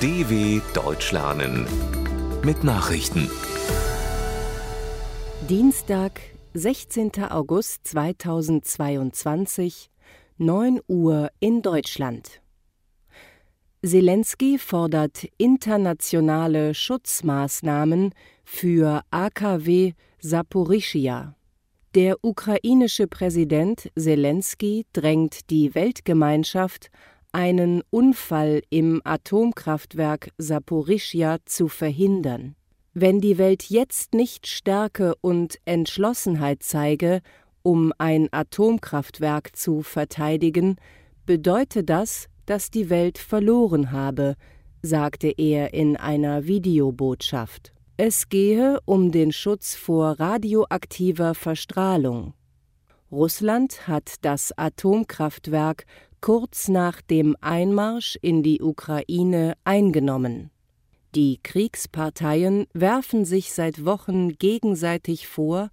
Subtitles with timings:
[0.00, 1.66] DW Deutsch lernen
[2.44, 3.28] mit Nachrichten.
[5.48, 6.20] Dienstag,
[6.54, 7.24] 16.
[7.28, 9.90] August 2022,
[10.36, 12.40] 9 Uhr in Deutschland.
[13.84, 21.34] Zelensky fordert internationale Schutzmaßnahmen für AKW Saporischia.
[21.96, 26.88] Der ukrainische Präsident Zelensky drängt die Weltgemeinschaft,
[27.32, 32.54] einen Unfall im Atomkraftwerk Saporischia zu verhindern.
[32.94, 37.20] Wenn die Welt jetzt nicht Stärke und Entschlossenheit zeige,
[37.62, 40.76] um ein Atomkraftwerk zu verteidigen,
[41.26, 44.34] bedeute das, dass die Welt verloren habe,
[44.82, 47.72] sagte er in einer Videobotschaft.
[47.96, 52.32] Es gehe um den Schutz vor radioaktiver Verstrahlung.
[53.10, 55.84] Russland hat das Atomkraftwerk
[56.20, 60.50] kurz nach dem Einmarsch in die Ukraine eingenommen.
[61.14, 65.70] Die Kriegsparteien werfen sich seit Wochen gegenseitig vor,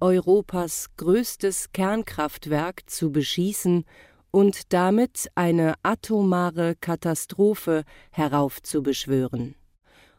[0.00, 3.84] Europas größtes Kernkraftwerk zu beschießen
[4.30, 9.56] und damit eine atomare Katastrophe heraufzubeschwören.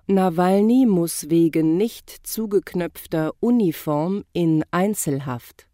[0.08, 5.69] Nawalny muss wegen nicht zugeknöpfter Uniform in Einzelhaft.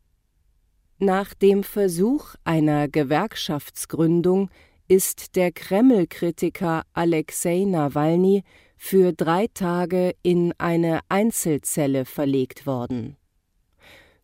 [1.00, 4.50] Nach dem Versuch einer Gewerkschaftsgründung
[4.88, 8.44] ist der Kreml-Kritiker Alexei Nawalny
[8.78, 13.18] für drei Tage in eine Einzelzelle verlegt worden.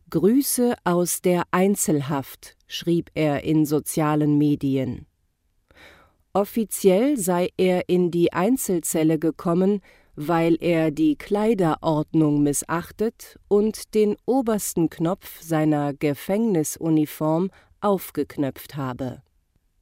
[0.08, 5.06] Grüße aus der Einzelhaft, schrieb er in sozialen Medien.
[6.32, 9.82] Offiziell sei er in die Einzelzelle gekommen,
[10.14, 19.22] weil er die Kleiderordnung missachtet und den obersten Knopf seiner Gefängnisuniform aufgeknöpft habe.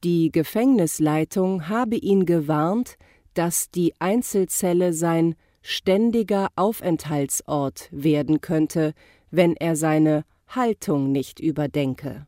[0.03, 2.95] Die Gefängnisleitung habe ihn gewarnt,
[3.33, 8.93] dass die Einzelzelle sein ständiger Aufenthaltsort werden könnte,
[9.29, 12.25] wenn er seine Haltung nicht überdenke.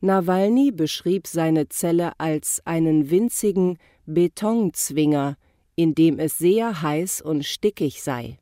[0.00, 5.36] Nawalny beschrieb seine Zelle als einen winzigen Betonzwinger,
[5.76, 8.38] in dem es sehr heiß und stickig sei.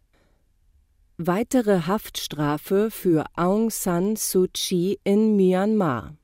[1.19, 6.17] Weitere Haftstrafe für Aung San Suu Kyi in Myanmar.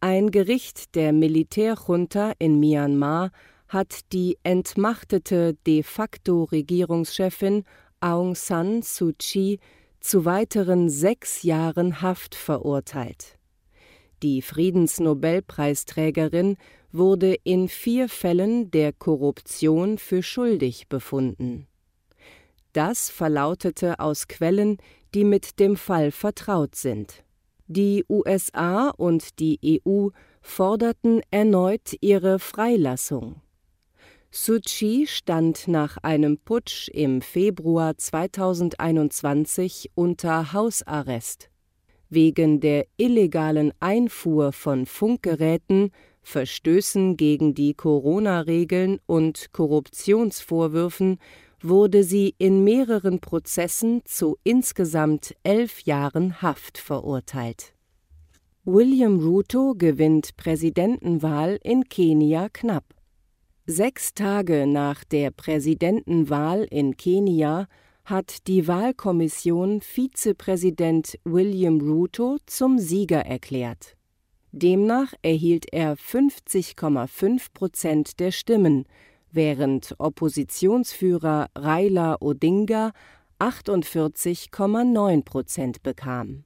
[0.00, 3.32] Ein Gericht der Militärjunta in Myanmar
[3.66, 7.64] hat die entmachtete de facto Regierungschefin
[8.00, 9.58] Aung San Suu Kyi
[10.00, 13.36] zu weiteren sechs Jahren Haft verurteilt.
[14.22, 16.56] Die Friedensnobelpreisträgerin
[16.92, 21.66] wurde in vier Fällen der Korruption für schuldig befunden.
[22.72, 24.78] Das verlautete aus Quellen,
[25.14, 27.24] die mit dem Fall vertraut sind.
[27.66, 30.08] Die USA und die EU
[30.40, 33.42] forderten erneut ihre Freilassung.
[34.30, 41.50] Suu Kyi stand nach einem Putsch im Februar 2021 unter Hausarrest.
[42.10, 45.92] Wegen der illegalen Einfuhr von Funkgeräten
[46.28, 51.18] Verstößen gegen die Corona-Regeln und Korruptionsvorwürfen
[51.62, 57.72] wurde sie in mehreren Prozessen zu insgesamt elf Jahren Haft verurteilt.
[58.64, 62.84] William Ruto gewinnt Präsidentenwahl in Kenia knapp.
[63.66, 67.68] Sechs Tage nach der Präsidentenwahl in Kenia
[68.04, 73.97] hat die Wahlkommission Vizepräsident William Ruto zum Sieger erklärt.
[74.52, 78.86] Demnach erhielt er 50,5 Prozent der Stimmen,
[79.30, 82.92] während Oppositionsführer Raila Odinga
[83.38, 86.44] 48,9 Prozent bekam.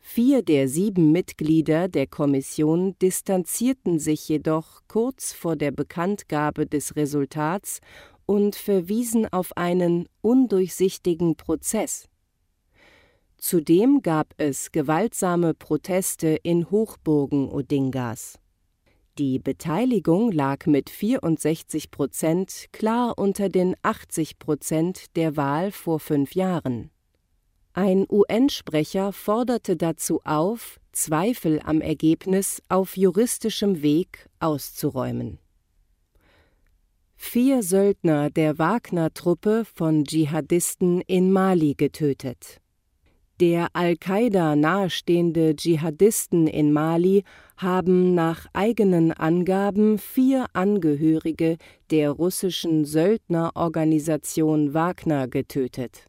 [0.00, 7.80] Vier der sieben Mitglieder der Kommission distanzierten sich jedoch kurz vor der Bekanntgabe des Resultats
[8.26, 12.08] und verwiesen auf einen undurchsichtigen Prozess.
[13.38, 18.38] Zudem gab es gewaltsame Proteste in Hochburgen Odingas.
[19.16, 26.34] Die Beteiligung lag mit 64 Prozent klar unter den 80 Prozent der Wahl vor fünf
[26.34, 26.90] Jahren.
[27.74, 35.38] Ein UN-Sprecher forderte dazu auf, Zweifel am Ergebnis auf juristischem Weg auszuräumen.
[37.14, 42.60] Vier Söldner der Wagner-Truppe von Dschihadisten in Mali getötet.
[43.40, 47.22] Der Al-Qaida nahestehende Dschihadisten in Mali
[47.56, 51.56] haben nach eigenen Angaben vier Angehörige
[51.92, 56.08] der russischen Söldnerorganisation Wagner getötet.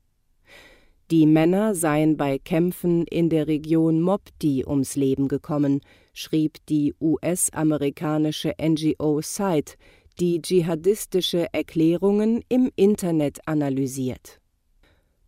[1.11, 5.81] Die Männer seien bei Kämpfen in der Region Mopti ums Leben gekommen,
[6.13, 9.75] schrieb die US-amerikanische NGO Site,
[10.19, 14.38] die dschihadistische Erklärungen im Internet analysiert.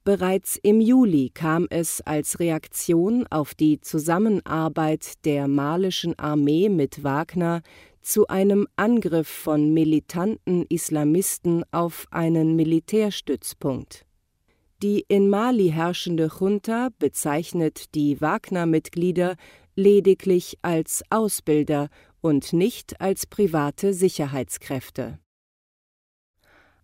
[0.03, 7.61] Bereits im Juli kam es als Reaktion auf die Zusammenarbeit der malischen Armee mit Wagner
[8.01, 14.07] zu einem Angriff von militanten Islamisten auf einen Militärstützpunkt.
[14.81, 19.35] Die in Mali herrschende Junta bezeichnet die Wagner-Mitglieder
[19.75, 21.89] lediglich als Ausbilder
[22.21, 25.19] und nicht als private Sicherheitskräfte.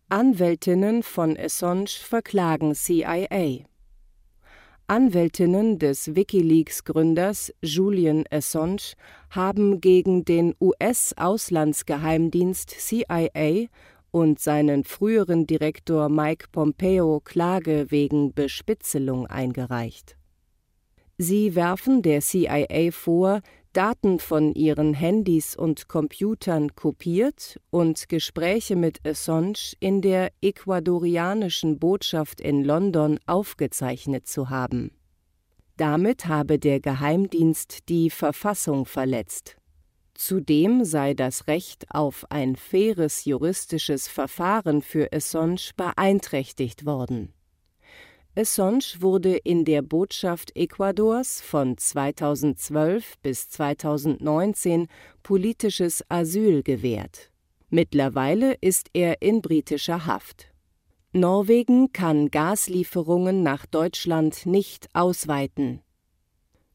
[0.10, 3.66] Anwältinnen von Assange verklagen CIA.
[4.88, 8.94] Anwältinnen des Wikileaks-Gründers Julian Assange
[9.32, 13.66] haben gegen den US-Auslandsgeheimdienst CIA
[14.12, 20.16] und seinen früheren Direktor Mike Pompeo Klage wegen Bespitzelung eingereicht.
[21.18, 23.42] Sie werfen der CIA vor,
[23.78, 32.42] Daten von ihren Handys und Computern kopiert und Gespräche mit Assange in der ecuadorianischen Botschaft
[32.42, 34.90] in London aufgezeichnet zu haben.
[35.76, 39.58] Damit habe der Geheimdienst die Verfassung verletzt.
[40.16, 47.32] Zudem sei das Recht auf ein faires juristisches Verfahren für Assange beeinträchtigt worden
[48.38, 54.90] Assange wurde in der Botschaft Ecuadors von 2012 bis 2019
[55.24, 57.32] politisches Asyl gewährt.
[57.72, 60.54] Mittlerweile ist er in britischer Haft.
[61.14, 65.82] Norwegen kann Gaslieferungen nach Deutschland nicht ausweiten.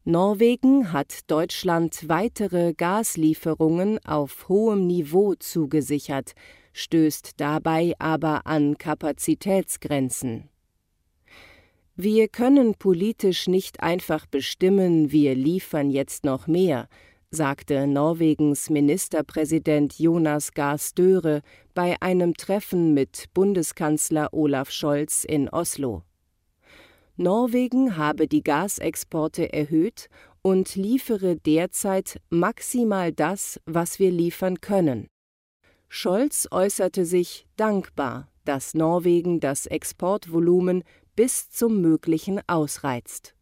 [0.03, 6.33] Norwegen hat Deutschland weitere Gaslieferungen auf hohem Niveau zugesichert,
[6.73, 10.49] stößt dabei aber an Kapazitätsgrenzen.
[11.97, 16.89] Wir können politisch nicht einfach bestimmen, wir liefern jetzt noch mehr,
[17.31, 21.43] sagte Norwegens Ministerpräsident Jonas Gahr Støre
[21.75, 26.03] bei einem Treffen mit Bundeskanzler Olaf Scholz in Oslo.
[27.19, 30.09] Norwegen habe die Gasexporte erhöht
[30.41, 35.09] und liefere derzeit maximal das, was wir liefern können.
[35.91, 40.85] Scholz äußerte sich dankbar, dass Norwegen das Exportvolumen
[41.17, 43.35] bis zum Möglichen ausreizt.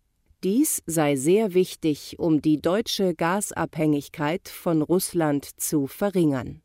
[0.43, 6.63] Dies sei sehr wichtig, um die deutsche Gasabhängigkeit von Russland zu verringern.